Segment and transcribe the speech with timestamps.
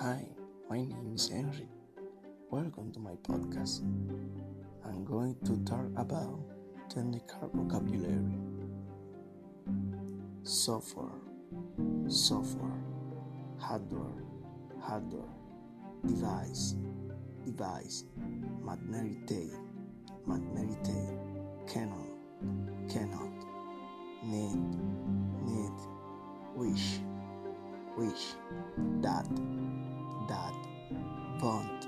[0.00, 0.24] Hi,
[0.70, 1.66] my name is Henry.
[2.52, 3.80] Welcome to my podcast.
[4.84, 6.38] I'm going to talk about
[6.88, 8.38] technical vocabulary.
[10.44, 11.18] Software,
[12.06, 12.78] software,
[13.58, 14.22] hardware,
[14.80, 15.34] hardware,
[16.06, 16.76] device,
[17.44, 18.04] device,
[18.62, 19.50] magnetic tape,
[20.28, 21.18] magnetic tape,
[21.66, 22.06] cannot,
[22.94, 23.34] need,
[24.22, 24.77] need,
[31.38, 31.86] bond,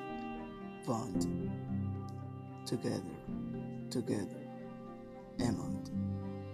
[0.86, 1.50] bond,
[2.64, 3.02] together,
[3.90, 4.46] together,
[5.40, 5.90] amount,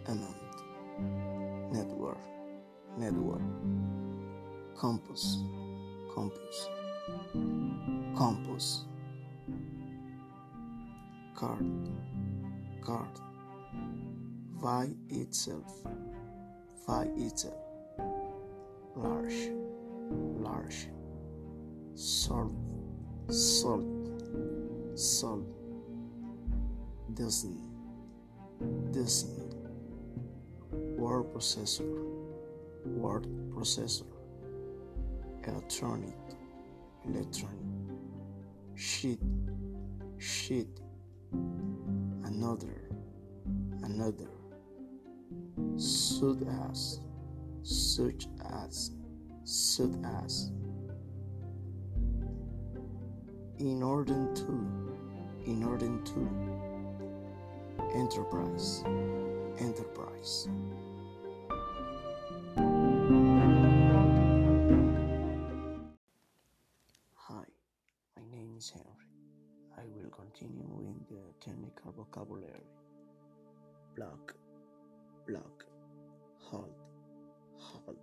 [0.07, 2.19] amount, network,
[2.97, 3.43] network,
[4.81, 5.37] campus,
[6.15, 6.69] campus,
[8.17, 8.85] campus,
[11.35, 11.91] card,
[12.83, 13.21] card,
[14.63, 15.83] by itself,
[16.87, 17.55] by itself,
[18.97, 19.51] large,
[20.39, 20.89] large,
[21.95, 22.66] salt,
[23.29, 23.85] salt,
[24.95, 25.45] salt,
[27.15, 27.59] dozen,
[28.93, 29.51] dozen,
[30.97, 32.05] word processor,
[32.85, 34.07] word processor,
[35.45, 36.15] electronic,
[37.05, 37.59] electronic,
[38.77, 39.21] sheet,
[40.19, 40.69] sheet,
[42.25, 42.89] another,
[43.83, 44.31] another,
[45.77, 46.39] such
[46.71, 47.01] as,
[47.63, 48.29] such
[48.63, 48.93] as,
[49.43, 49.91] such
[50.23, 50.53] as,
[53.59, 54.67] in order to,
[55.47, 56.31] in order to,
[57.95, 58.85] enterprise,
[59.59, 60.49] enterprise.
[67.15, 67.45] Hi,
[68.17, 68.87] my name is Henry.
[69.79, 72.69] I will continue with the technical vocabulary.
[73.95, 74.35] Block,
[75.27, 75.65] block,
[76.39, 76.75] hold,
[77.57, 77.97] hold,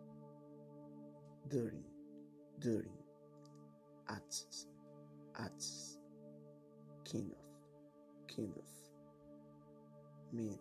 [1.49, 1.83] during,
[2.59, 2.97] during,
[4.09, 4.65] access,
[5.39, 5.97] access,
[7.11, 8.63] kind of, kind of,
[10.33, 10.59] mean,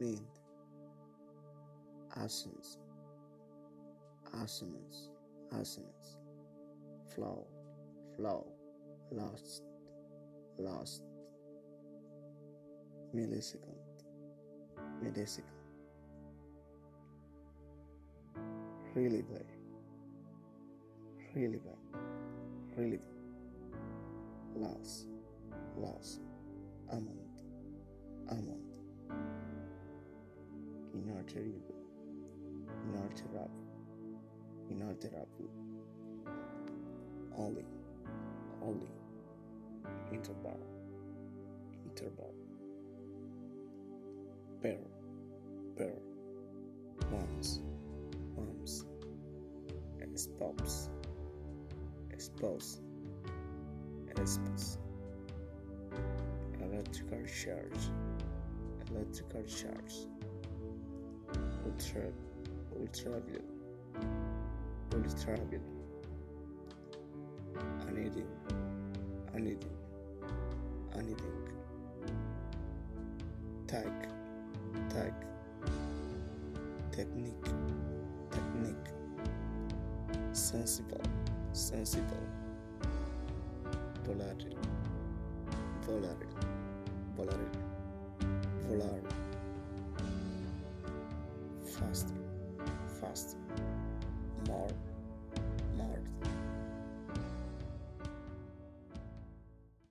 [0.00, 0.24] mean,
[2.16, 2.78] assonance,
[4.42, 5.10] assonance,
[5.52, 6.16] assonance,
[7.14, 7.46] flow,
[8.16, 8.46] flow,
[9.10, 9.62] lost,
[10.58, 11.02] lost,
[13.14, 13.76] millisecond,
[15.02, 15.42] millisecond,
[18.94, 19.44] really bad,
[21.34, 22.00] really bad,
[22.76, 23.19] really bad,
[24.56, 25.06] loss,
[25.76, 26.18] loss,
[26.90, 27.42] amount,
[28.28, 28.60] amount,
[30.94, 31.74] inalterable,
[32.84, 33.50] inalterable,
[34.68, 35.50] inalterable,
[37.36, 37.64] only,
[38.62, 38.90] only,
[40.12, 40.60] interval,
[41.84, 42.34] interval,
[44.62, 44.78] pair,
[45.76, 45.98] pair,
[47.10, 47.60] once,
[48.36, 48.84] once,
[50.00, 50.90] expose,
[52.10, 52.80] expose,
[54.20, 54.76] expose,
[56.60, 57.90] electrical charge,
[58.90, 59.94] electrical charge,
[61.64, 62.02] ultra,
[62.78, 63.44] ultraviolet,
[64.92, 65.62] ultraviolet,
[67.88, 68.26] anything,
[69.34, 69.76] anything,
[70.94, 71.48] anything,
[73.66, 73.90] tag,
[74.90, 75.14] tag,
[76.92, 77.44] technique,
[78.30, 78.88] technique,
[80.32, 81.00] sensible,
[81.52, 82.26] sensible,
[84.04, 84.56] volatile,
[85.86, 86.34] volatile,
[87.16, 87.64] volatile,
[88.68, 89.08] volatile,
[91.64, 92.14] faster,
[93.00, 93.38] faster,
[94.48, 94.68] more,